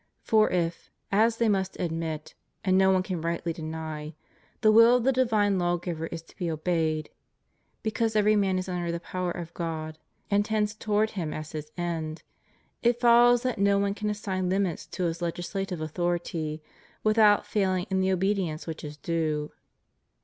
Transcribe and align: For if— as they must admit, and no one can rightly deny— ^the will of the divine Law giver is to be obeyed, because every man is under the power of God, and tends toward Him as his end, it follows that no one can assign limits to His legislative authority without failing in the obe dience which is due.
For 0.23 0.49
if— 0.49 0.89
as 1.25 1.37
they 1.37 1.47
must 1.47 1.79
admit, 1.79 2.33
and 2.65 2.75
no 2.75 2.89
one 2.89 3.03
can 3.03 3.21
rightly 3.21 3.53
deny— 3.53 4.15
^the 4.63 4.73
will 4.73 4.95
of 4.95 5.03
the 5.03 5.11
divine 5.11 5.59
Law 5.59 5.77
giver 5.77 6.07
is 6.07 6.23
to 6.23 6.37
be 6.37 6.49
obeyed, 6.49 7.11
because 7.83 8.15
every 8.15 8.35
man 8.35 8.57
is 8.57 8.67
under 8.67 8.91
the 8.91 8.99
power 8.99 9.29
of 9.29 9.53
God, 9.53 9.99
and 10.31 10.43
tends 10.43 10.73
toward 10.73 11.11
Him 11.11 11.35
as 11.35 11.51
his 11.51 11.71
end, 11.77 12.23
it 12.81 12.99
follows 12.99 13.43
that 13.43 13.59
no 13.59 13.77
one 13.77 13.93
can 13.93 14.09
assign 14.09 14.49
limits 14.49 14.87
to 14.87 15.03
His 15.03 15.21
legislative 15.21 15.81
authority 15.81 16.63
without 17.03 17.45
failing 17.45 17.85
in 17.91 17.99
the 17.99 18.11
obe 18.11 18.23
dience 18.35 18.65
which 18.65 18.83
is 18.83 18.97
due. 18.97 19.51